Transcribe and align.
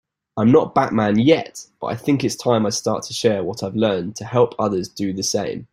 I'm 0.35 0.51
not 0.51 0.73
Batman 0.73 1.19
yet, 1.19 1.67
but 1.79 1.87
I 1.87 1.95
think 1.95 2.23
it's 2.23 2.35
time 2.35 2.65
I 2.65 2.69
start 2.69 3.03
to 3.03 3.13
share 3.13 3.43
what 3.43 3.61
I've 3.61 3.75
learned 3.75 4.15
to 4.15 4.25
help 4.25 4.55
others 4.57 4.89
do 4.89 5.13
the 5.13 5.21
same. 5.21 5.67